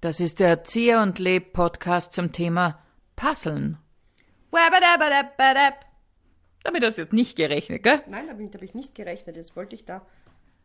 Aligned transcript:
Das 0.00 0.18
ist 0.18 0.40
der 0.40 0.48
Erzieher 0.48 1.02
und 1.02 1.18
Leb 1.18 1.52
Podcast 1.52 2.14
zum 2.14 2.32
Thema 2.32 2.78
Puzzeln. 3.16 3.76
Damit 6.62 6.82
hast 6.82 6.96
du 6.96 7.02
jetzt 7.02 7.12
nicht 7.12 7.36
gerechnet, 7.36 7.82
gell? 7.82 8.00
Nein, 8.08 8.28
damit 8.28 8.54
habe 8.54 8.64
ich 8.64 8.72
nicht 8.72 8.94
gerechnet. 8.94 9.36
Jetzt 9.36 9.56
wollte 9.56 9.74
ich 9.74 9.84
da. 9.84 10.06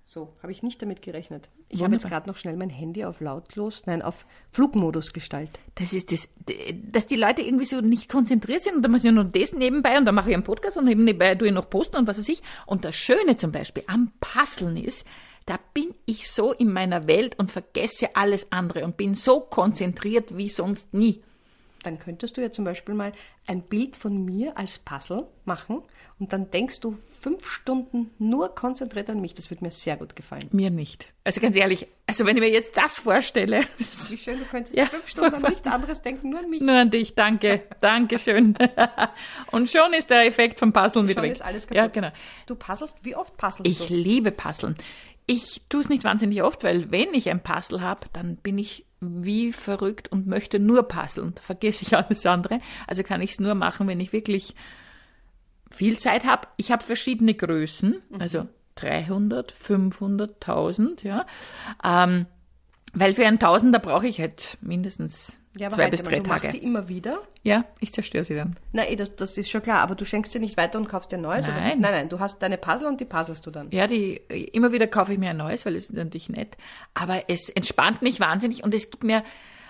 So, 0.06 0.34
habe 0.42 0.54
ich 0.54 0.64
nicht 0.64 0.82
damit 0.82 1.02
gerechnet. 1.02 1.50
Ich 1.68 1.84
habe 1.84 1.92
jetzt 1.92 2.08
gerade 2.08 2.30
noch 2.30 2.38
schnell 2.38 2.56
mein 2.56 2.70
Handy 2.70 3.04
auf 3.04 3.20
lautlos, 3.20 3.86
nein, 3.86 4.02
auf 4.02 4.26
Flugmodus 4.50 5.12
gestaltet. 5.12 5.60
Das 5.76 5.92
ist 5.92 6.14
das, 6.14 6.30
dass 6.74 7.06
die 7.06 7.18
Leute 7.18 7.42
irgendwie 7.42 7.66
so 7.66 7.82
nicht 7.82 8.08
konzentriert 8.08 8.62
sind 8.62 8.78
und 8.78 8.84
dann 8.84 8.92
mache 8.92 9.06
ich 9.06 9.14
noch 9.14 9.30
das 9.30 9.52
nebenbei 9.52 9.98
und 9.98 10.06
dann 10.06 10.16
mache 10.16 10.30
ich 10.30 10.34
einen 10.34 10.46
Podcast 10.46 10.78
und 10.78 10.88
eben 10.88 11.04
nebenbei 11.04 11.36
tue 11.36 11.50
ich 11.50 11.54
noch 11.54 11.70
posten 11.70 11.98
und 11.98 12.08
was 12.08 12.18
weiß 12.18 12.30
ich. 12.30 12.42
Und 12.66 12.86
das 12.86 12.96
Schöne 12.96 13.36
zum 13.36 13.52
Beispiel 13.52 13.84
am 13.88 14.14
Puzzeln 14.22 14.78
ist, 14.78 15.06
da 15.50 15.58
bin 15.74 15.96
ich 16.06 16.30
so 16.32 16.54
in 16.54 16.72
meiner 16.72 17.08
Welt 17.08 17.40
und 17.40 17.52
vergesse 17.52 18.16
alles 18.16 18.52
andere 18.52 18.84
und 18.86 18.98
bin 18.98 19.16
so 19.16 19.40
konzentriert 19.40 20.38
wie 20.38 20.48
sonst 20.50 20.94
nie. 20.94 21.24
Dann 21.84 21.98
könntest 21.98 22.36
du 22.36 22.42
ja 22.42 22.52
zum 22.52 22.66
Beispiel 22.66 22.94
mal 22.94 23.14
ein 23.48 23.62
Bild 23.62 23.96
von 23.96 24.26
mir 24.26 24.58
als 24.58 24.80
Puzzle 24.80 25.28
machen 25.46 25.82
und 26.20 26.34
dann 26.34 26.52
denkst 26.52 26.82
du 26.82 26.92
fünf 26.92 27.50
Stunden 27.50 28.12
nur 28.20 28.54
konzentriert 28.54 29.10
an 29.10 29.22
mich. 29.22 29.34
Das 29.34 29.50
würde 29.50 29.64
mir 29.64 29.72
sehr 29.72 29.96
gut 29.96 30.14
gefallen. 30.14 30.50
Mir 30.52 30.72
nicht. 30.72 31.08
Also 31.24 31.40
ganz 31.40 31.56
ehrlich, 31.56 31.88
also 32.06 32.26
wenn 32.26 32.36
ich 32.36 32.44
mir 32.44 32.50
jetzt 32.52 32.76
das 32.76 33.00
vorstelle, 33.00 33.62
Wie 34.10 34.18
schön, 34.18 34.40
du 34.40 34.46
könntest 34.46 34.76
Ja, 34.76 34.88
fünf 34.88 35.08
Stunden 35.08 35.36
an 35.36 35.42
nichts 35.44 35.66
anderes 35.68 36.02
denken, 36.02 36.32
nur 36.32 36.40
an 36.40 36.50
mich. 36.50 36.60
nur 36.62 36.76
an 36.76 36.90
dich, 36.92 37.16
danke, 37.16 37.64
danke 37.80 38.20
schön. 38.20 38.56
Und 39.52 39.70
schon 39.70 39.94
ist 39.94 40.10
der 40.10 40.26
Effekt 40.26 40.60
vom 40.60 40.74
Puzzeln 40.74 41.08
wieder 41.08 41.22
Schon 41.22 41.30
weg. 41.30 41.32
ist 41.32 41.42
alles 41.42 41.64
kaputt. 41.66 41.78
Ja, 41.78 41.88
genau. 41.88 42.10
Du 42.46 42.56
puzzelst, 42.56 42.98
wie 43.04 43.16
oft 43.16 43.38
puzzelst 43.38 43.72
Ich 43.72 43.88
du? 43.88 43.94
liebe 43.94 44.32
Puzzeln. 44.32 44.76
Ich 45.32 45.62
tue 45.70 45.82
es 45.82 45.90
nicht 45.90 46.04
wahnsinnig 46.04 46.42
oft, 46.42 46.64
weil 46.64 46.90
wenn 46.90 47.14
ich 47.14 47.30
ein 47.30 47.44
Puzzle 47.44 47.82
habe, 47.82 48.08
dann 48.14 48.36
bin 48.38 48.58
ich 48.58 48.86
wie 49.00 49.54
verrückt 49.54 50.12
und 50.12 50.26
möchte 50.26 50.58
nur 50.60 50.88
puzzeln. 50.88 51.34
Da 51.36 51.42
vergesse 51.44 51.84
ich 51.84 51.96
alles 51.96 52.26
andere. 52.26 52.60
Also 52.88 53.04
kann 53.04 53.22
ich 53.22 53.32
es 53.32 53.40
nur 53.40 53.54
machen, 53.54 53.88
wenn 53.88 54.00
ich 54.00 54.12
wirklich 54.12 54.56
viel 55.70 56.00
Zeit 56.00 56.26
habe. 56.26 56.48
Ich 56.58 56.72
habe 56.72 56.84
verschiedene 56.84 57.36
Größen, 57.36 58.02
Mhm. 58.10 58.22
also 58.22 58.48
300, 58.74 59.52
500, 59.52 60.42
1000, 60.42 61.04
ja. 61.04 61.28
Ähm, 61.84 62.26
weil 62.94 63.14
für 63.14 63.28
einen 63.28 63.38
Tausender 63.40 63.78
brauche 63.78 64.08
ich 64.08 64.20
halt 64.20 64.58
mindestens 64.62 65.38
Ja, 65.58 65.70
zwei 65.70 65.84
halt, 65.84 65.92
bis 65.92 66.04
drei 66.04 66.20
du 66.20 66.30
machst 66.30 66.46
Tage. 66.46 66.60
die 66.60 66.64
immer 66.64 66.90
wieder. 66.90 67.22
Ja, 67.44 67.66
ich 67.80 67.92
zerstöre 67.92 68.24
sie 68.24 68.36
dann. 68.36 68.56
Na, 68.72 68.88
eh, 68.88 68.96
das, 68.96 69.16
das 69.16 69.38
ist 69.38 69.50
schon 69.50 69.62
klar, 69.62 69.80
aber 69.80 69.96
du 69.96 70.06
schenkst 70.06 70.34
dir 70.34 70.40
nicht 70.40 70.58
weiter 70.58 70.78
und 70.78 70.88
kaufst 70.88 71.12
dir 71.12 71.18
ein 71.18 71.22
neues? 71.22 71.46
Oder? 71.46 71.56
Nein. 71.56 71.80
Nein, 71.80 71.92
nein, 71.92 72.10
du 72.10 72.20
hast 72.20 72.42
deine 72.44 72.58
Puzzle 72.58 72.88
und 72.88 73.02
die 73.02 73.06
puzzelst 73.06 73.46
du 73.46 73.52
dann. 73.52 73.72
Ja, 73.72 73.88
die, 73.88 74.16
immer 74.54 74.72
wieder 74.72 74.88
kaufe 74.88 75.14
ich 75.14 75.20
mir 75.20 75.32
ein 75.32 75.38
neues, 75.38 75.66
weil 75.66 75.76
es 75.76 75.86
ist 75.86 75.96
natürlich 75.96 76.30
nett. 76.30 76.56
Aber 76.94 77.24
es 77.28 77.50
entspannt 77.50 78.02
mich 78.02 78.20
wahnsinnig 78.20 78.64
und 78.64 78.74
es 78.74 78.92
gibt 78.92 79.04
mir, 79.04 79.24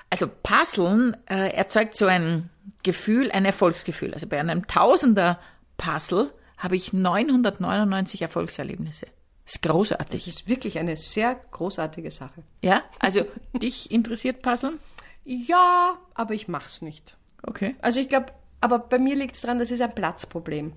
also 0.10 0.28
Puzzeln 0.28 1.16
äh, 1.30 1.54
erzeugt 1.54 1.96
so 1.96 2.08
ein 2.08 2.50
Gefühl, 2.84 3.32
ein 3.32 3.46
Erfolgsgefühl. 3.46 4.14
Also 4.14 4.28
bei 4.28 4.40
einem 4.40 4.68
Tausender 4.68 5.40
Puzzle 5.78 6.32
habe 6.58 6.76
ich 6.76 6.92
999 6.92 8.22
Erfolgserlebnisse. 8.22 9.08
Das 9.46 9.56
ist 9.56 9.62
großartig. 9.64 10.26
Das 10.26 10.36
ist 10.36 10.50
wirklich 10.50 10.78
eine 10.78 10.96
sehr 10.96 11.36
großartige 11.52 12.12
Sache. 12.12 12.44
Ja, 12.62 12.84
also 13.00 13.26
dich 13.54 13.90
interessiert 13.92 14.42
Puzzeln? 14.42 14.78
Ja, 15.32 16.00
aber 16.16 16.34
ich 16.34 16.48
mach's 16.48 16.82
nicht. 16.82 17.16
Okay. 17.44 17.76
Also 17.84 18.00
ich 18.00 18.10
glaube, 18.10 18.34
aber 18.62 18.80
bei 18.80 18.98
mir 18.98 19.16
liegt 19.16 19.36
es 19.36 19.42
daran, 19.42 19.60
das 19.60 19.70
ist 19.70 19.80
ein 19.80 19.94
Platzproblem. 19.94 20.74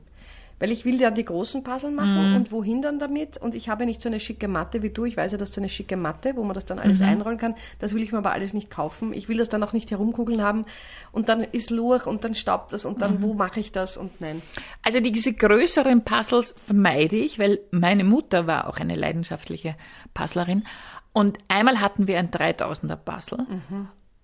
Weil 0.59 0.70
ich 0.70 0.84
will 0.84 1.00
ja 1.00 1.11
die 1.11 1.25
großen 1.25 1.64
Puzzle 1.64 1.91
machen 1.91 2.36
und 2.36 2.53
wohin 2.53 2.83
dann 2.83 2.98
damit? 3.00 3.39
Und 3.39 3.55
ich 3.56 3.69
habe 3.70 3.86
nicht 3.86 4.00
so 4.00 4.11
eine 4.11 4.20
schicke 4.20 4.47
Matte 4.47 4.83
wie 4.83 4.91
du. 4.91 5.06
Ich 5.06 5.17
weiß 5.17 5.33
ja, 5.33 5.39
dass 5.39 5.50
du 5.53 5.61
eine 5.61 5.70
schicke 5.70 5.97
Matte, 5.97 6.36
wo 6.36 6.44
man 6.44 6.55
das 6.55 6.67
dann 6.67 6.78
alles 6.78 7.00
einrollen 7.00 7.39
kann. 7.39 7.56
Das 7.81 7.94
will 7.94 8.03
ich 8.03 8.12
mir 8.12 8.19
aber 8.19 8.31
alles 8.31 8.53
nicht 8.55 8.70
kaufen. 8.70 9.12
Ich 9.12 9.28
will 9.28 9.39
das 9.39 9.48
dann 9.48 9.62
auch 9.64 9.72
nicht 9.72 9.91
herumkugeln 9.91 10.42
haben. 10.42 10.66
Und 11.11 11.31
dann 11.31 11.41
ist 11.41 11.70
Lurch 11.70 12.06
und 12.06 12.22
dann 12.22 12.34
staubt 12.34 12.75
das 12.75 12.84
und 12.84 13.03
dann, 13.03 13.22
wo 13.22 13.34
mache 13.34 13.59
ich 13.59 13.72
das? 13.72 13.97
Und 13.97 14.20
nein. 14.20 14.43
Also 14.82 15.00
diese 15.00 15.32
größeren 15.32 16.04
Puzzles 16.04 16.54
vermeide 16.65 17.16
ich, 17.16 17.41
weil 17.41 17.59
meine 17.72 18.04
Mutter 18.04 18.47
war 18.47 18.69
auch 18.69 18.78
eine 18.78 18.94
leidenschaftliche 18.94 19.75
Puzzlerin. 20.15 20.65
Und 21.12 21.38
einmal 21.48 21.81
hatten 21.81 22.06
wir 22.06 22.19
ein 22.19 22.31
3000er 22.31 22.97
Puzzle. 22.97 23.47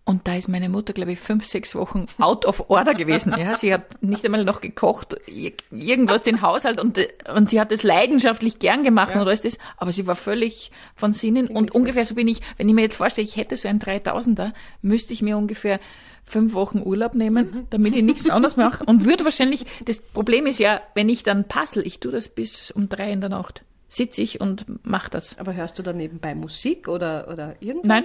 Und 0.08 0.26
da 0.26 0.34
ist 0.36 0.48
meine 0.48 0.70
Mutter, 0.70 0.94
glaube 0.94 1.12
ich, 1.12 1.20
fünf, 1.20 1.44
sechs 1.44 1.74
Wochen 1.74 2.06
out 2.18 2.46
of 2.46 2.70
order 2.70 2.94
gewesen. 2.94 3.34
Ja, 3.38 3.56
sie 3.58 3.74
hat 3.74 4.02
nicht 4.02 4.24
einmal 4.24 4.42
noch 4.44 4.62
gekocht, 4.62 5.14
ir- 5.28 5.52
irgendwas 5.70 6.22
den 6.22 6.40
Haushalt 6.40 6.80
und, 6.80 6.98
und 7.34 7.50
sie 7.50 7.60
hat 7.60 7.70
es 7.72 7.82
leidenschaftlich 7.82 8.58
gern 8.58 8.82
gemacht 8.84 9.14
und 9.14 9.20
alles 9.20 9.42
das, 9.42 9.58
aber 9.76 9.92
sie 9.92 10.06
war 10.06 10.16
völlig 10.16 10.70
von 10.94 11.12
Sinnen 11.12 11.48
und 11.48 11.74
ungefähr 11.74 12.06
so 12.06 12.14
bin 12.14 12.26
ich, 12.26 12.40
wenn 12.56 12.68
ich 12.68 12.74
mir 12.74 12.80
jetzt 12.80 12.96
vorstelle, 12.96 13.26
ich 13.26 13.36
hätte 13.36 13.56
so 13.58 13.68
einen 13.68 13.80
3000er, 13.80 14.52
müsste 14.80 15.12
ich 15.12 15.20
mir 15.20 15.36
ungefähr 15.36 15.78
fünf 16.24 16.54
Wochen 16.54 16.80
Urlaub 16.82 17.14
nehmen, 17.14 17.66
damit 17.70 17.94
ich 17.94 18.02
nichts 18.02 18.28
anderes 18.30 18.56
mache 18.56 18.84
und 18.84 19.04
würde 19.04 19.24
wahrscheinlich, 19.24 19.66
das 19.84 20.00
Problem 20.00 20.46
ist 20.46 20.58
ja, 20.58 20.80
wenn 20.94 21.08
ich 21.10 21.22
dann 21.22 21.44
puzzle, 21.48 21.86
ich 21.86 22.00
tue 22.00 22.12
das 22.12 22.28
bis 22.30 22.70
um 22.70 22.88
drei 22.88 23.12
in 23.12 23.20
der 23.20 23.28
Nacht, 23.30 23.62
sitze 23.90 24.22
ich 24.22 24.40
und 24.40 24.64
mache 24.86 25.10
das. 25.10 25.36
Aber 25.38 25.52
hörst 25.54 25.78
du 25.78 25.82
da 25.82 25.92
nebenbei 25.92 26.34
Musik 26.34 26.88
oder, 26.88 27.28
oder 27.30 27.56
irgendwas? 27.60 27.86
Nein. 27.88 28.04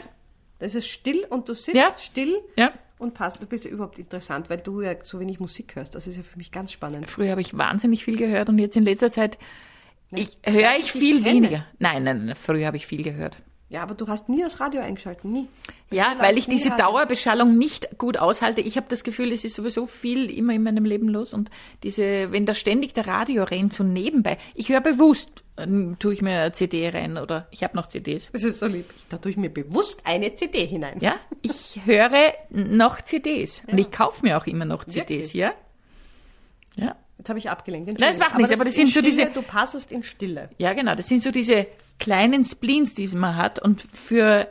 Das 0.64 0.76
ist 0.76 0.88
still 0.88 1.26
und 1.30 1.50
du 1.50 1.54
sitzt 1.54 1.76
Ja. 1.76 1.94
still 2.00 2.40
Ja. 2.58 2.72
und 2.98 3.14
passt. 3.14 3.42
Du 3.42 3.46
bist 3.46 3.66
ja 3.66 3.72
überhaupt 3.72 4.00
interessant, 4.00 4.50
weil 4.50 4.60
du 4.60 4.82
ja 4.82 4.96
so 5.04 5.20
wenig 5.20 5.40
Musik 5.42 5.76
hörst. 5.76 5.94
Das 5.94 6.08
ist 6.08 6.16
ja 6.16 6.24
für 6.24 6.38
mich 6.38 6.52
ganz 6.52 6.72
spannend. 6.72 7.10
Früher 7.10 7.32
habe 7.32 7.42
ich 7.42 7.58
wahnsinnig 7.58 8.06
viel 8.06 8.16
gehört 8.16 8.48
und 8.48 8.58
jetzt 8.60 8.78
in 8.78 8.86
letzter 8.86 9.12
Zeit 9.12 9.38
ich, 10.12 10.38
höre 10.46 10.78
ich 10.80 10.92
viel 10.92 11.26
weniger. 11.26 11.66
Nein, 11.80 12.04
nein, 12.06 12.26
nein, 12.28 12.36
früher 12.36 12.66
habe 12.68 12.78
ich 12.78 12.86
viel 12.88 13.04
gehört. 13.04 13.38
Ja, 13.74 13.82
aber 13.82 13.96
du 13.96 14.08
hast 14.08 14.30
nie 14.30 14.40
das 14.40 14.60
Radio 14.60 14.82
eingeschaltet, 14.82 15.26
nie. 15.26 15.48
Ja, 15.90 16.16
weil 16.20 16.38
ich 16.38 16.46
diese 16.46 16.70
Radio. 16.70 16.86
Dauerbeschallung 16.86 17.58
nicht 17.58 17.98
gut 17.98 18.18
aushalte. 18.18 18.62
Ich 18.62 18.78
habe 18.78 18.86
das 18.88 19.04
Gefühl, 19.04 19.32
es 19.32 19.44
ist 19.44 19.56
sowieso 19.56 19.88
viel 19.88 20.30
immer 20.30 20.54
in 20.54 20.62
meinem 20.62 20.86
Leben 20.86 21.10
los 21.10 21.34
und 21.34 21.50
diese, 21.82 22.32
wenn 22.32 22.46
da 22.46 22.54
ständig 22.54 22.94
der 22.94 23.08
Radio 23.08 23.44
rennt, 23.44 23.74
so 23.74 23.84
nebenbei. 23.84 24.38
Ich 24.54 24.70
höre 24.70 24.82
bewusst, 24.82 25.44
ähm, 25.58 25.96
tue 25.98 26.14
ich 26.14 26.22
mir 26.22 26.40
eine 26.40 26.52
CD 26.52 26.88
rein 26.88 27.18
oder 27.18 27.48
ich 27.50 27.64
habe 27.64 27.76
noch 27.76 27.88
CDs. 27.88 28.30
Das 28.32 28.44
ist 28.44 28.60
so 28.60 28.68
lieb. 28.68 28.94
Da 29.10 29.18
tue 29.18 29.32
ich 29.32 29.38
mir 29.38 29.50
bewusst 29.50 30.02
eine 30.04 30.36
CD 30.36 30.68
hinein. 30.68 31.00
Ja, 31.00 31.16
ich 31.42 31.80
höre 31.84 32.34
noch 32.52 33.02
CDs 33.02 33.64
und 33.66 33.80
ich 33.80 33.90
kaufe 33.90 34.24
mir 34.24 34.38
auch 34.38 34.46
immer 34.46 34.66
noch 34.66 34.86
CDs, 34.86 35.10
Wirklich? 35.10 35.34
ja? 35.34 35.52
Jetzt 37.24 37.30
habe 37.30 37.40
ich 37.40 37.50
abgelenkt. 37.50 37.88
Nein, 37.88 38.10
das 38.10 38.20
macht 38.20 38.36
nichts, 38.38 38.52
aber 38.52 38.66
das 38.66 38.74
ist 38.74 38.80
in 38.82 38.88
sind 38.88 38.94
so 39.06 39.10
Stille, 39.10 39.28
diese- 39.28 39.34
Du 39.34 39.42
passest 39.44 39.94
in 39.94 40.04
Stille. 40.04 40.50
Ja, 40.58 40.74
genau. 40.74 40.94
Das 40.94 41.08
sind 41.08 41.24
so 41.24 41.32
diese 41.32 41.68
kleinen 41.98 42.44
Spleens, 42.44 42.96
die 42.96 43.08
man 43.08 43.38
hat. 43.38 43.60
Und 43.60 43.82
für 43.94 44.50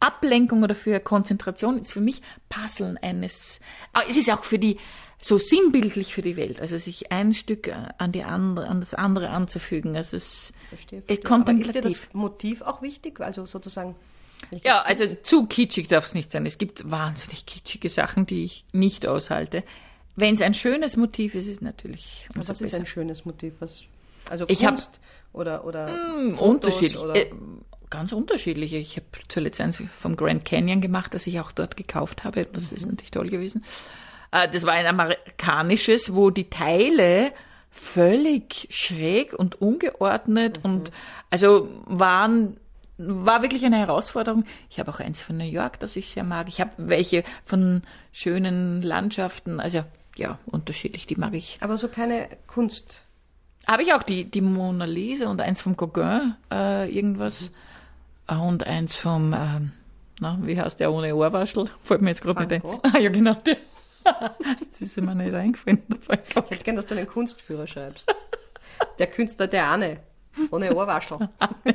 Ablenkung 0.00 0.64
oder 0.64 0.74
für 0.74 0.98
Konzentration 0.98 1.78
ist 1.78 1.92
für 1.92 2.00
mich 2.00 2.20
Puzzeln 2.48 2.98
eines. 2.98 3.60
Aber 3.92 4.04
es 4.10 4.16
ist 4.16 4.28
auch 4.32 4.42
für 4.42 4.58
die 4.58 4.78
so 5.20 5.38
sinnbildlich 5.38 6.12
für 6.12 6.20
die 6.22 6.36
Welt. 6.36 6.60
Also 6.60 6.78
sich 6.78 7.12
ein 7.12 7.32
Stück 7.32 7.72
an 7.98 8.10
die 8.10 8.24
andere, 8.24 8.66
an 8.66 8.80
das 8.80 8.92
andere 8.92 9.30
anzufügen. 9.30 9.96
Also 9.96 10.16
es 10.16 10.52
Verstehe, 10.70 10.98
ist 10.98 11.06
verstehe. 11.06 11.30
Aber 11.32 11.52
ist 11.52 11.74
dir 11.76 11.80
das. 11.80 12.00
Motiv 12.12 12.60
auch 12.62 12.82
wichtig? 12.82 13.20
Also 13.20 13.46
sozusagen. 13.46 13.94
Ja, 14.64 14.82
also 14.82 15.04
zu 15.22 15.46
kitschig 15.46 15.86
darf 15.86 16.06
es 16.06 16.14
nicht 16.14 16.32
sein. 16.32 16.44
Es 16.44 16.58
gibt 16.58 16.90
wahnsinnig 16.90 17.46
kitschige 17.46 17.88
Sachen, 17.88 18.26
die 18.26 18.42
ich 18.42 18.64
nicht 18.72 19.06
aushalte. 19.06 19.62
Wenn 20.16 20.34
es 20.34 20.42
ein 20.42 20.54
schönes 20.54 20.96
Motiv 20.96 21.34
ist, 21.34 21.48
ist 21.48 21.62
natürlich 21.62 22.28
Was 22.34 22.48
ist 22.50 22.58
besser. 22.60 22.76
ein 22.78 22.86
schönes 22.86 23.24
Motiv? 23.24 23.54
Was, 23.60 23.84
also 24.30 24.44
Ich 24.48 24.64
hab- 24.64 24.74
Kunst 24.74 25.00
oder, 25.32 25.64
oder 25.64 25.88
Fotos 26.36 26.40
unterschiedlich. 26.40 26.98
Oder, 26.98 27.16
Äh, 27.16 27.30
ganz 27.90 28.12
unterschiedliche. 28.12 28.76
Ich 28.76 28.96
habe 28.96 29.06
zuletzt 29.28 29.60
eins 29.60 29.82
vom 29.94 30.16
Grand 30.16 30.44
Canyon 30.44 30.80
gemacht, 30.80 31.14
das 31.14 31.26
ich 31.26 31.40
auch 31.40 31.52
dort 31.52 31.76
gekauft 31.76 32.24
habe. 32.24 32.46
Das 32.52 32.70
Mhm. 32.70 32.76
ist 32.76 32.86
natürlich 32.86 33.10
toll 33.10 33.28
gewesen. 33.30 33.64
Äh, 34.32 34.48
das 34.48 34.64
war 34.66 34.72
ein 34.72 34.86
amerikanisches, 34.86 36.14
wo 36.14 36.30
die 36.30 36.48
Teile 36.50 37.32
völlig 37.70 38.68
schräg 38.70 39.34
und 39.34 39.60
ungeordnet 39.60 40.58
Mhm. 40.58 40.70
und 40.70 40.92
also 41.30 41.68
waren 41.86 42.56
war 42.96 43.42
wirklich 43.42 43.64
eine 43.64 43.78
Herausforderung. 43.78 44.44
Ich 44.70 44.78
habe 44.78 44.88
auch 44.92 45.00
eins 45.00 45.20
von 45.20 45.36
New 45.36 45.42
York, 45.44 45.80
das 45.80 45.96
ich 45.96 46.10
sehr 46.10 46.22
mag. 46.22 46.46
Ich 46.46 46.60
habe 46.60 46.70
welche 46.76 47.24
von 47.44 47.82
schönen 48.12 48.82
Landschaften, 48.82 49.58
also 49.58 49.82
ja, 50.16 50.38
unterschiedlich, 50.46 51.06
die 51.06 51.16
mag 51.16 51.34
ich. 51.34 51.58
aber 51.60 51.76
so 51.78 51.88
keine 51.88 52.28
Kunst. 52.46 53.02
Habe 53.66 53.82
ich 53.82 53.94
auch 53.94 54.02
die, 54.02 54.24
die 54.26 54.40
Mona 54.42 54.84
Lisa 54.84 55.30
und 55.30 55.40
eins 55.40 55.62
vom 55.62 55.76
Gauguin, 55.76 56.34
äh, 56.52 56.88
irgendwas. 56.94 57.50
Äh, 58.28 58.34
Und 58.36 58.66
eins 58.66 58.96
vom, 58.96 59.32
ähm, 59.34 59.72
na, 60.20 60.38
wie 60.42 60.60
heißt 60.60 60.80
der 60.80 60.92
ohne 60.92 61.14
Ohrwaschel? 61.14 61.70
Fällt 61.82 62.02
mir 62.02 62.10
jetzt 62.10 62.22
gerade 62.22 62.40
nicht 62.46 62.64
ein. 62.64 62.80
Ah, 62.82 62.98
ja, 62.98 63.10
genau. 63.10 63.34
Der. 63.34 63.56
das 64.70 64.80
ist 64.80 65.00
mir 65.00 65.14
nicht 65.14 65.34
eingefallen. 65.34 65.82
Ich 65.88 66.36
hätte 66.50 66.64
gern, 66.64 66.76
dass 66.76 66.86
du 66.86 66.94
einen 66.94 67.06
Kunstführer 67.06 67.66
schreibst. 67.66 68.14
Der 68.98 69.06
Künstler, 69.06 69.46
der 69.46 69.70
eine. 69.70 69.98
Ohne 70.50 70.74
Ohrwaschel. 70.74 71.18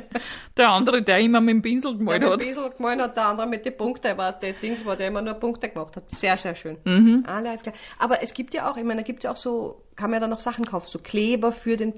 Der 0.56 0.68
andere, 0.68 1.02
der 1.02 1.18
immer 1.18 1.40
mit 1.40 1.54
dem 1.54 1.62
Pinsel 1.62 1.92
Der 1.92 1.98
gemalt 1.98 2.20
mit 2.22 2.28
ein 2.28 2.32
hat. 2.32 2.40
bisschen 2.40 2.70
gemalt 2.76 3.00
hat, 3.00 3.16
der 3.16 3.26
andere 3.26 3.46
mit 3.46 3.64
den 3.64 3.76
Punkten, 3.76 4.16
war 4.18 4.32
der 4.32 4.52
Dings, 4.52 4.84
wo 4.84 4.94
der 4.94 5.08
immer 5.08 5.22
nur 5.22 5.34
Punkte 5.34 5.68
gemacht 5.68 5.96
hat. 5.96 6.10
Sehr, 6.10 6.36
sehr 6.36 6.54
schön. 6.54 6.76
Mhm. 6.84 7.24
Alles 7.26 7.62
klar. 7.62 7.74
Aber 7.98 8.22
es 8.22 8.34
gibt 8.34 8.52
ja 8.54 8.70
auch, 8.70 8.76
ich 8.76 8.84
meine, 8.84 9.00
da 9.00 9.06
gibt 9.06 9.20
es 9.20 9.24
ja 9.24 9.32
auch 9.32 9.36
so, 9.36 9.82
kann 9.96 10.10
man 10.10 10.16
ja 10.16 10.20
dann 10.20 10.30
noch 10.30 10.40
Sachen 10.40 10.64
kaufen, 10.66 10.88
so 10.88 10.98
Kleber 10.98 11.52
für 11.52 11.76
den 11.76 11.94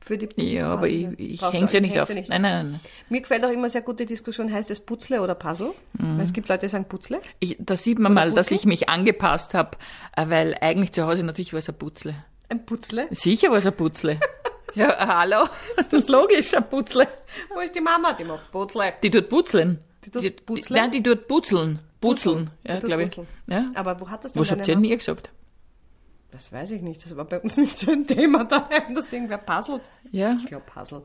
für 0.00 0.18
die 0.18 0.28
Ja, 0.52 0.68
aber 0.68 0.86
ich, 0.86 1.08
ich 1.18 1.40
hänge 1.40 1.66
ja 1.70 1.80
nicht 1.80 1.98
auf. 1.98 2.12
nicht. 2.12 2.28
Nein, 2.28 2.42
nein, 2.42 2.70
nein. 2.72 2.80
Mir 3.08 3.22
gefällt 3.22 3.42
auch 3.42 3.50
immer 3.50 3.70
sehr 3.70 3.80
gut 3.80 3.98
die 4.00 4.06
Diskussion, 4.06 4.52
heißt 4.52 4.70
es 4.70 4.80
Putzle 4.80 5.22
oder 5.22 5.34
Puzzle? 5.34 5.72
Mhm. 5.94 6.18
Weil 6.18 6.24
es 6.24 6.32
gibt 6.34 6.48
Leute, 6.50 6.66
die 6.66 6.68
sagen 6.68 6.84
Putzle. 6.84 7.20
Ich, 7.40 7.56
da 7.58 7.76
sieht 7.76 7.98
man 7.98 8.12
mal, 8.12 8.28
dass 8.30 8.48
Putzle? 8.48 8.56
ich 8.56 8.64
mich 8.66 8.88
angepasst 8.90 9.54
habe, 9.54 9.78
weil 10.14 10.56
eigentlich 10.60 10.92
zu 10.92 11.06
Hause 11.06 11.24
natürlich 11.24 11.54
war 11.54 11.58
es 11.58 11.70
ein 11.70 11.78
Putzle. 11.78 12.14
Ein 12.50 12.66
Putzle. 12.66 13.06
Sicher 13.12 13.48
war 13.50 13.56
es 13.56 13.66
ein 13.66 13.72
Putzle. 13.74 14.20
ja, 14.74 14.90
äh, 14.90 15.06
hallo? 15.06 15.48
Ist 15.76 15.92
das 15.92 16.08
logisch, 16.08 16.54
ein 16.54 16.68
Putzle? 16.68 17.08
Wo 17.52 17.60
ist 17.60 17.74
die 17.74 17.80
Mama? 17.80 18.12
Die 18.12 18.24
macht 18.24 18.50
Putzle. 18.52 18.94
Die 19.02 19.10
tut 19.10 19.28
putzeln. 19.28 19.78
Die 20.04 20.10
tut 20.10 20.46
putzeln? 20.46 20.80
nein, 20.80 20.90
die 20.90 21.02
tut 21.02 21.26
putzeln. 21.28 21.78
Putzeln, 22.00 22.50
ja, 22.64 22.78
glaube 22.80 23.04
ich. 23.04 23.20
Ja. 23.46 23.66
Aber 23.74 23.98
wo 24.00 24.10
hat 24.10 24.24
das 24.24 24.32
denn 24.32 24.40
Was 24.42 24.50
habt 24.50 24.68
ihr 24.68 24.74
Mama? 24.74 24.86
nie 24.88 24.96
gesagt? 24.96 25.30
Das 26.30 26.52
weiß 26.52 26.72
ich 26.72 26.82
nicht. 26.82 27.02
Das 27.04 27.16
war 27.16 27.24
bei 27.24 27.40
uns 27.40 27.56
nicht 27.56 27.78
so 27.78 27.90
ein 27.92 28.06
Thema 28.06 28.44
daheim, 28.44 28.94
dass 28.94 29.12
irgendwer 29.12 29.38
puzzelt. 29.38 29.82
Ja, 30.10 30.36
Ich 30.38 30.46
glaube 30.46 30.64
Puzzle. 30.66 31.02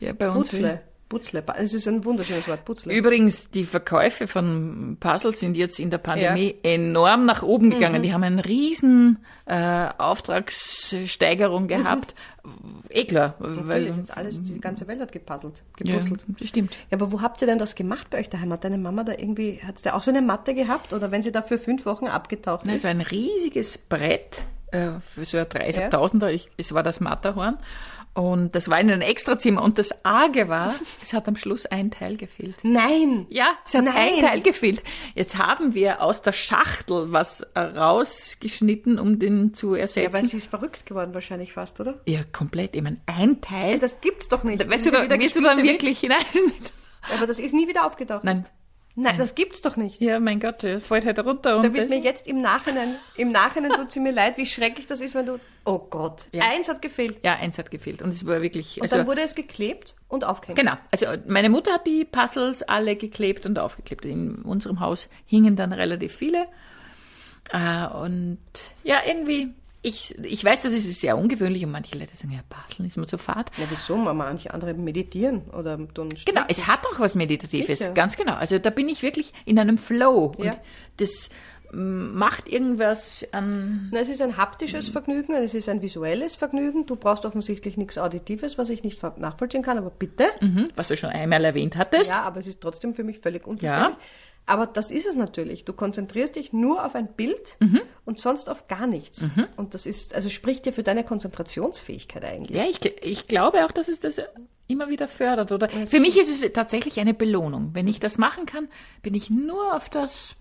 ja 0.00 0.12
bei 0.12 0.28
uns. 0.30 0.48
Putzle. 0.50 0.82
Putzle. 1.10 1.44
Es 1.58 1.74
ist 1.74 1.86
ein 1.86 2.04
wunderschönes 2.06 2.48
Wort. 2.48 2.64
Putzle. 2.64 2.94
Übrigens, 2.94 3.50
die 3.50 3.64
Verkäufe 3.64 4.26
von 4.28 4.96
Puzzles 4.98 5.40
sind 5.40 5.56
jetzt 5.58 5.78
in 5.78 5.90
der 5.90 5.98
Pandemie 5.98 6.54
enorm 6.62 7.26
nach 7.26 7.42
oben 7.42 7.66
Mhm. 7.66 7.70
gegangen. 7.72 8.02
Die 8.02 8.14
haben 8.14 8.22
eine 8.22 8.42
riesen 8.46 9.18
äh, 9.44 9.88
Auftragssteigerung 9.98 11.66
gehabt. 11.68 12.14
Eh 12.88 13.04
klar, 13.04 13.34
weil 13.38 13.92
das 13.92 14.10
alles, 14.16 14.42
die 14.42 14.60
ganze 14.60 14.86
Welt 14.88 15.00
hat 15.00 15.12
gepuzzelt, 15.12 15.62
ja, 15.82 15.98
geputzelt. 15.98 16.24
das 16.40 16.48
stimmt. 16.48 16.78
Ja, 16.90 16.96
aber 16.96 17.12
wo 17.12 17.20
habt 17.20 17.42
ihr 17.42 17.46
denn 17.46 17.58
das 17.58 17.74
gemacht 17.74 18.08
bei 18.10 18.18
euch 18.20 18.30
daheim? 18.30 18.52
Hat 18.52 18.64
deine 18.64 18.78
Mama 18.78 19.04
da 19.04 19.12
irgendwie, 19.12 19.60
hat 19.66 19.78
sie 19.78 19.92
auch 19.92 20.02
so 20.02 20.10
eine 20.10 20.22
Matte 20.22 20.54
gehabt? 20.54 20.92
Oder 20.92 21.10
wenn 21.10 21.22
sie 21.22 21.32
da 21.32 21.42
für 21.42 21.58
fünf 21.58 21.84
Wochen 21.84 22.06
abgetaucht 22.06 22.64
Nein, 22.64 22.76
ist? 22.76 22.84
war 22.84 22.90
ein 22.92 23.00
riesiges 23.02 23.76
Brett 23.76 24.42
äh, 24.72 25.00
für 25.14 25.24
so 25.24 25.38
ein 25.38 25.46
30.000er. 25.46 26.28
Ich- 26.30 26.50
Es 26.56 26.72
war 26.74 26.82
das 26.82 27.00
Matterhorn. 27.00 27.58
Und 28.12 28.56
das 28.56 28.68
war 28.68 28.80
in 28.80 28.90
einem 28.90 29.02
Extrazimmer. 29.02 29.62
Und 29.62 29.78
das 29.78 30.04
Arge 30.04 30.48
war, 30.48 30.74
es 31.02 31.12
hat 31.12 31.28
am 31.28 31.36
Schluss 31.36 31.64
ein 31.66 31.92
Teil 31.92 32.16
gefehlt. 32.16 32.56
Nein! 32.64 33.26
Ja, 33.28 33.50
es 33.64 33.72
hat 33.74 33.84
Nein. 33.84 33.94
ein 33.96 34.20
Teil 34.20 34.40
gefehlt. 34.40 34.82
Jetzt 35.14 35.38
haben 35.38 35.74
wir 35.74 36.02
aus 36.02 36.20
der 36.22 36.32
Schachtel 36.32 37.12
was 37.12 37.46
rausgeschnitten, 37.56 38.98
um 38.98 39.18
den 39.18 39.54
zu 39.54 39.68
Ja, 39.68 39.72
weil 39.72 39.80
ersetzen. 39.82 40.26
sie 40.26 40.36
ist 40.38 40.50
verrückt 40.50 40.86
geworden 40.86 41.14
wahrscheinlich 41.14 41.52
fast, 41.52 41.78
oder? 41.80 42.00
Ja, 42.06 42.20
komplett. 42.32 42.74
Ich 42.74 42.82
meine, 42.82 42.98
ein 43.06 43.40
Teil. 43.40 43.78
Das 43.78 44.00
gibt's 44.00 44.28
doch 44.28 44.42
nicht. 44.42 44.68
Weißt 44.68 44.86
du, 44.86 44.90
ja 44.90 45.06
da, 45.06 45.18
wirst 45.18 45.36
du 45.36 45.40
dann 45.42 45.62
wirklich 45.62 46.00
hinein? 46.00 46.18
Aber 47.14 47.26
das 47.26 47.38
ist 47.38 47.54
nie 47.54 47.68
wieder 47.68 47.86
aufgetaucht. 47.86 48.24
Nein. 48.24 48.44
Nein, 48.96 49.16
das 49.18 49.34
gibt's 49.34 49.62
doch 49.62 49.76
nicht. 49.76 50.00
Ja, 50.00 50.18
mein 50.20 50.40
Gott, 50.40 50.62
der 50.62 50.80
fällt 50.80 51.06
halt 51.06 51.18
runter. 51.20 51.56
Und 51.56 51.64
Da 51.64 51.72
wird 51.72 51.88
mir 51.90 52.00
jetzt 52.00 52.26
im 52.26 52.40
Nachhinein, 52.42 52.94
im 53.16 53.30
Nachhinein 53.30 53.72
tut 53.72 53.90
sie 53.90 54.00
mir 54.00 54.12
leid, 54.12 54.36
wie 54.36 54.44
schrecklich 54.46 54.86
das 54.86 55.00
ist, 55.00 55.14
wenn 55.14 55.26
du, 55.26 55.38
oh 55.64 55.78
Gott, 55.78 56.24
Ja. 56.32 56.44
eins 56.50 56.68
hat 56.68 56.82
gefehlt. 56.82 57.16
ja, 57.22 57.34
eins 57.36 57.56
hat 57.56 57.70
gefehlt. 57.70 58.02
Und 58.02 58.10
es 58.10 58.26
war 58.26 58.42
wirklich. 58.42 58.76
Und 58.76 58.82
Also, 58.82 58.96
dann 58.96 59.06
wurde 59.06 59.22
es 59.22 59.34
geklebt 59.34 59.94
und 60.08 60.24
aufgehängt. 60.24 60.58
Genau, 60.58 60.74
also 60.90 61.06
meine 61.26 61.48
Mutter 61.50 61.72
hat 61.74 61.86
die 61.86 62.04
Puzzles 62.04 62.62
alle 62.62 62.96
geklebt 62.96 63.46
und 63.46 63.58
aufgeklebt. 63.58 64.04
In 64.04 64.42
unserem 64.42 64.80
Haus 64.80 65.08
hingen 65.24 65.56
dann 65.56 65.72
relativ 65.72 66.14
viele. 66.14 66.46
Äh, 67.52 67.86
und 67.94 68.38
ja, 68.84 68.98
irgendwie, 69.06 69.54
ich, 69.82 70.18
ich 70.18 70.44
weiß, 70.44 70.62
das 70.62 70.72
ist 70.72 71.00
sehr 71.00 71.16
ungewöhnlich 71.16 71.64
und 71.64 71.70
manche 71.72 71.96
Leute 71.98 72.14
sagen, 72.14 72.32
ja, 72.32 72.40
Puzzle 72.48 72.86
ist 72.86 72.96
mir 72.98 73.06
zu 73.06 73.16
fad. 73.18 73.50
Ja, 73.56 73.64
wieso? 73.70 73.96
Manche 73.96 74.52
andere 74.52 74.74
meditieren 74.74 75.42
oder 75.56 75.78
tun 75.94 76.08
Genau, 76.26 76.42
es 76.48 76.66
hat 76.66 76.80
auch 76.86 77.00
was 77.00 77.14
Meditatives, 77.14 77.78
Sicher. 77.78 77.92
ganz 77.92 78.16
genau. 78.16 78.34
Also 78.34 78.58
da 78.58 78.70
bin 78.70 78.88
ich 78.88 79.02
wirklich 79.02 79.32
in 79.46 79.58
einem 79.58 79.78
Flow 79.78 80.34
Ja. 80.38 80.52
und 80.52 80.60
das 80.98 81.30
macht 81.72 82.48
irgendwas 82.48 83.26
an. 83.32 83.90
Na, 83.92 84.00
es 84.00 84.08
ist 84.08 84.20
ein 84.20 84.36
haptisches 84.36 84.88
Vergnügen, 84.88 85.34
es 85.34 85.54
ist 85.54 85.68
ein 85.68 85.80
visuelles 85.82 86.34
Vergnügen. 86.34 86.84
Du 86.86 86.96
brauchst 86.96 87.24
offensichtlich 87.24 87.76
nichts 87.76 87.96
Auditives, 87.96 88.58
was 88.58 88.70
ich 88.70 88.82
nicht 88.82 89.00
nachvollziehen 89.18 89.62
kann, 89.62 89.78
aber 89.78 89.90
bitte. 89.90 90.26
Mhm, 90.40 90.68
was 90.74 90.88
du 90.88 90.96
schon 90.96 91.10
einmal 91.10 91.44
erwähnt 91.44 91.76
hattest. 91.76 92.10
Ja, 92.10 92.22
aber 92.22 92.40
es 92.40 92.48
ist 92.48 92.60
trotzdem 92.60 92.92
für 92.94 93.04
mich 93.04 93.20
völlig 93.20 93.46
unverständlich. 93.46 93.96
Aber 94.50 94.66
das 94.66 94.90
ist 94.90 95.06
es 95.06 95.14
natürlich. 95.14 95.64
Du 95.64 95.72
konzentrierst 95.72 96.34
dich 96.34 96.52
nur 96.52 96.84
auf 96.84 96.96
ein 96.96 97.06
Bild 97.14 97.56
Mhm. 97.60 97.82
und 98.04 98.18
sonst 98.18 98.50
auf 98.50 98.66
gar 98.66 98.88
nichts. 98.88 99.30
Und 99.56 99.74
das 99.74 99.86
ist, 99.86 100.12
also 100.12 100.28
spricht 100.28 100.66
dir 100.66 100.72
für 100.72 100.82
deine 100.82 101.04
Konzentrationsfähigkeit 101.04 102.24
eigentlich. 102.24 102.58
Ja, 102.58 102.64
ich, 102.68 102.84
ich 103.04 103.26
glaube 103.28 103.64
auch, 103.64 103.70
dass 103.70 103.86
es 103.88 104.00
das 104.00 104.20
immer 104.66 104.88
wieder 104.88 105.06
fördert. 105.06 105.52
Oder 105.52 105.68
für 105.68 106.00
mich 106.00 106.18
ist 106.18 106.28
es 106.42 106.52
tatsächlich 106.52 106.98
eine 106.98 107.14
Belohnung. 107.14 107.70
Wenn 107.74 107.86
ich 107.86 108.00
das 108.00 108.18
machen 108.18 108.44
kann, 108.44 108.68
bin 109.02 109.14
ich 109.14 109.30
nur 109.30 109.72
auf 109.76 109.88
das. 109.88 110.34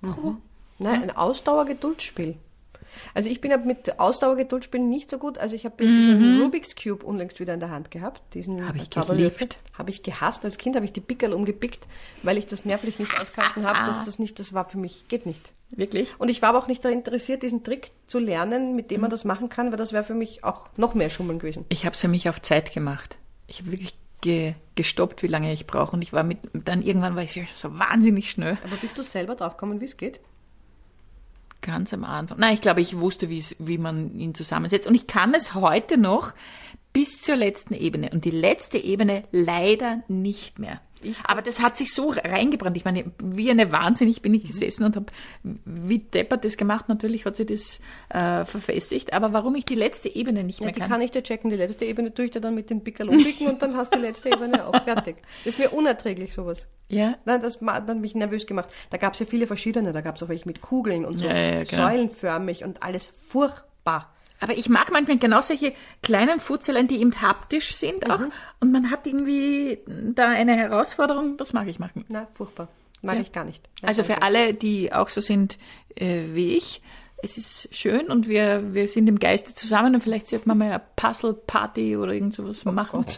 Nein, 0.79 1.03
ein 1.03 1.15
Ausdauergeduldspiel. 1.15 2.35
Also 3.13 3.29
ich 3.29 3.41
bin 3.41 3.51
mit 3.65 3.99
Ausdauergeduldspielen 3.99 4.89
nicht 4.89 5.09
so 5.09 5.17
gut. 5.17 5.37
Also 5.37 5.55
ich 5.55 5.65
habe 5.65 5.83
diesen 5.85 6.41
Rubik's 6.41 6.75
Cube 6.75 7.05
unlängst 7.05 7.39
wieder 7.39 7.53
in 7.53 7.59
der 7.59 7.69
Hand 7.71 7.91
gehabt. 7.91 8.21
Diesen 8.33 8.57
Mhm. 8.57 8.67
Hab 8.67 8.75
ich 8.75 8.89
geliebt. 8.89 9.57
Habe 9.77 9.89
ich 9.89 10.03
gehasst. 10.03 10.45
Als 10.45 10.57
Kind 10.57 10.75
habe 10.75 10.85
ich 10.85 10.93
die 10.93 11.01
Pickel 11.01 11.33
umgepickt, 11.33 11.87
weil 12.23 12.37
ich 12.37 12.47
das 12.47 12.65
nervlich 12.65 12.99
nicht 12.99 13.19
ausgehalten 13.19 13.65
habe. 13.65 13.79
dass 13.85 14.03
das 14.03 14.19
nicht, 14.19 14.39
das 14.39 14.53
war 14.53 14.65
für 14.67 14.77
mich, 14.77 15.07
geht 15.07 15.25
nicht. 15.25 15.51
Wirklich? 15.71 16.13
Und 16.19 16.29
ich 16.29 16.41
war 16.41 16.49
aber 16.49 16.59
auch 16.59 16.67
nicht 16.67 16.83
daran 16.83 16.97
interessiert, 16.97 17.43
diesen 17.43 17.63
Trick 17.63 17.91
zu 18.07 18.19
lernen, 18.19 18.75
mit 18.75 18.85
Mhm. 18.85 18.89
dem 18.89 19.01
man 19.01 19.09
das 19.09 19.23
machen 19.25 19.49
kann, 19.49 19.71
weil 19.71 19.77
das 19.77 19.93
wäre 19.93 20.03
für 20.03 20.13
mich 20.15 20.43
auch 20.43 20.65
noch 20.77 20.93
mehr 20.95 21.09
Schummeln 21.09 21.39
gewesen. 21.39 21.65
Ich 21.69 21.85
habe 21.85 21.93
es 21.93 22.01
für 22.01 22.07
mich 22.07 22.27
auf 22.29 22.41
Zeit 22.41 22.73
gemacht. 22.73 23.17
Ich 23.47 23.59
habe 23.59 23.71
wirklich 23.71 23.95
ge 24.21 24.53
gestoppt, 24.75 25.23
wie 25.23 25.27
lange 25.27 25.53
ich 25.53 25.65
brauche. 25.67 25.93
Und 25.95 26.01
ich 26.01 26.11
war 26.13 26.23
mit, 26.23 26.39
dann 26.53 26.81
irgendwann 26.81 27.15
war 27.15 27.23
ich 27.23 27.39
so 27.53 27.77
wahnsinnig 27.79 28.29
schnell. 28.31 28.57
Aber 28.65 28.75
bist 28.77 28.97
du 28.97 29.01
selber 29.01 29.35
drauf 29.35 29.53
gekommen, 29.57 29.79
wie 29.81 29.85
es 29.85 29.95
geht? 29.97 30.19
Ganz 31.61 31.93
am 31.93 32.03
Anfang. 32.03 32.39
Nein, 32.39 32.53
ich 32.53 32.61
glaube, 32.61 32.81
ich 32.81 32.99
wusste, 32.99 33.29
wie 33.29 33.77
man 33.77 34.17
ihn 34.17 34.33
zusammensetzt. 34.33 34.87
Und 34.87 34.95
ich 34.95 35.07
kann 35.07 35.33
es 35.33 35.53
heute 35.55 35.97
noch 35.97 36.33
bis 36.93 37.21
zur 37.21 37.35
letzten 37.35 37.73
Ebene. 37.73 38.09
Und 38.11 38.25
die 38.25 38.31
letzte 38.31 38.77
Ebene 38.77 39.23
leider 39.31 40.03
nicht 40.07 40.59
mehr. 40.59 40.81
Aber 41.25 41.41
das 41.41 41.61
hat 41.61 41.77
sich 41.77 41.93
so 41.93 42.09
reingebrannt. 42.09 42.75
Ich 42.77 42.85
meine, 42.85 43.05
wie 43.23 43.49
eine 43.49 43.71
Wahnsinnig 43.71 44.21
bin 44.21 44.33
ich 44.33 44.45
gesessen 44.45 44.83
und 44.83 44.95
habe 44.95 45.05
wie 45.65 45.99
deppert 45.99 46.43
das 46.45 46.57
gemacht. 46.57 46.89
Natürlich 46.89 47.25
hat 47.25 47.35
sie 47.37 47.45
das 47.45 47.79
äh, 48.09 48.45
verfestigt. 48.45 49.13
Aber 49.13 49.31
warum 49.33 49.55
ich 49.55 49.65
die 49.65 49.75
letzte 49.75 50.13
Ebene 50.13 50.43
nicht 50.43 50.59
Ja, 50.59 50.65
mehr 50.65 50.73
die 50.73 50.79
kann. 50.81 50.89
kann 50.89 51.01
ich 51.01 51.11
dir 51.11 51.23
checken. 51.23 51.49
Die 51.49 51.55
letzte 51.55 51.85
Ebene 51.85 52.13
tue 52.13 52.25
ich 52.25 52.31
dir 52.31 52.41
dann 52.41 52.55
mit 52.55 52.69
dem 52.69 52.83
Pickel 52.83 53.09
umpicken 53.09 53.47
und 53.47 53.61
dann 53.61 53.75
hast 53.77 53.93
du 53.93 53.97
die 53.99 54.05
letzte 54.05 54.29
Ebene 54.29 54.65
auch 54.65 54.83
fertig. 54.83 55.17
Das 55.45 55.53
ist 55.55 55.59
mir 55.59 55.69
unerträglich, 55.71 56.33
sowas. 56.33 56.67
ja, 56.89 57.15
Nein, 57.25 57.41
das 57.41 57.59
hat 57.61 57.97
mich 57.99 58.15
nervös 58.15 58.45
gemacht. 58.45 58.69
Da 58.89 58.97
gab 58.97 59.13
es 59.13 59.19
ja 59.19 59.25
viele 59.25 59.47
verschiedene. 59.47 59.91
Da 59.91 60.01
gab 60.01 60.15
es 60.17 60.23
auch 60.23 60.29
welche 60.29 60.47
mit 60.47 60.61
Kugeln 60.61 61.05
und 61.05 61.19
so 61.19 61.25
Ja, 61.27 61.33
ja, 61.37 61.63
genau. 61.63 61.87
säulenförmig 61.87 62.63
und 62.63 62.83
alles 62.83 63.11
furchtbar. 63.27 64.13
Aber 64.41 64.53
ich 64.53 64.69
mag 64.69 64.91
manchmal 64.91 65.17
genau 65.17 65.41
solche 65.41 65.73
kleinen 66.01 66.39
Futzeleien, 66.39 66.87
die 66.87 67.01
eben 67.01 67.21
haptisch 67.21 67.75
sind 67.75 68.09
auch. 68.09 68.21
Und 68.61 68.71
man 68.71 68.89
hat 68.91 69.05
irgendwie 69.05 69.79
da 70.13 70.29
eine 70.29 70.55
Herausforderung, 70.55 71.37
das 71.37 71.51
mag 71.53 71.67
ich 71.67 71.79
machen. 71.79 72.05
Na, 72.07 72.25
furchtbar. 72.33 72.67
Mag 73.01 73.15
Ja. 73.15 73.21
ich 73.21 73.31
gar 73.31 73.45
nicht. 73.45 73.67
Nein, 73.81 73.89
Also 73.89 74.03
für 74.03 74.21
alle, 74.21 74.53
die 74.53 74.91
auch 74.93 75.09
so 75.09 75.21
sind 75.21 75.57
äh, 75.95 76.25
wie 76.33 76.55
ich, 76.57 76.81
es 77.21 77.37
ist 77.37 77.67
schön 77.75 78.07
und 78.07 78.29
wir, 78.29 78.73
wir 78.73 78.87
sind 78.87 79.07
im 79.09 79.19
Geiste 79.19 79.53
zusammen 79.53 79.93
und 79.95 80.01
vielleicht 80.01 80.27
sollte 80.27 80.47
man 80.47 80.57
mal 80.57 80.65
eine 80.71 80.81
Puzzle-Party 80.95 81.97
oder 81.97 82.13
irgend 82.13 82.33
sowas 82.33 82.63
machen. 82.63 83.01
Oh 83.05 83.17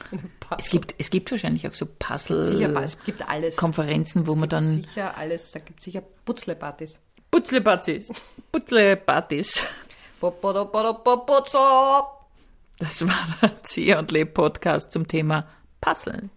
Gott. 0.50 0.60
Es 0.60 0.70
gibt, 0.72 0.96
es 0.98 1.12
gibt 1.12 1.30
wahrscheinlich 1.32 1.68
auch 1.68 1.74
so 1.76 1.86
Sicher, 1.86 2.82
es 2.84 3.00
gibt 3.04 3.28
alles. 3.30 3.56
Puzzle-Konferenzen, 3.56 4.26
wo 4.26 4.32
es 4.32 4.38
man 4.40 4.50
gibt 4.50 4.54
dann 4.54 4.82
sicher 4.82 5.18
alles. 5.18 5.52
Da 5.52 5.60
gibt 5.60 5.80
es 5.80 5.86
sicher 5.86 6.02
Putzle-Partys. 6.26 7.00
Putzle-Partys, 7.30 8.12
Putzle-Partys. 8.52 9.64
Das 12.80 13.06
war 13.08 13.28
der 13.42 13.64
Zieh 13.64 13.94
und 13.96 14.12
Leb 14.12 14.34
Podcast 14.34 14.92
zum 14.92 15.08
Thema 15.08 15.48
Puzzeln. 15.82 16.30